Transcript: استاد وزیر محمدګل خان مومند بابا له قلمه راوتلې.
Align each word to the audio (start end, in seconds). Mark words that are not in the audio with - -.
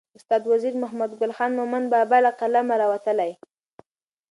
استاد 0.17 0.43
وزیر 0.51 0.73
محمدګل 0.83 1.31
خان 1.37 1.51
مومند 1.59 1.85
بابا 1.93 2.17
له 2.25 2.31
قلمه 2.39 2.75
راوتلې. 2.81 3.31